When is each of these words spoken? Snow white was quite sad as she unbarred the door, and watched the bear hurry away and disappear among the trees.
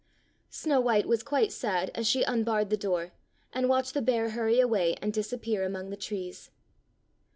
Snow 0.49 0.79
white 0.81 1.05
was 1.07 1.21
quite 1.21 1.51
sad 1.51 1.91
as 1.93 2.07
she 2.07 2.23
unbarred 2.23 2.71
the 2.71 2.75
door, 2.75 3.11
and 3.53 3.69
watched 3.69 3.93
the 3.93 4.01
bear 4.01 4.29
hurry 4.31 4.59
away 4.59 4.95
and 4.99 5.13
disappear 5.13 5.63
among 5.63 5.91
the 5.91 5.95
trees. 5.95 6.49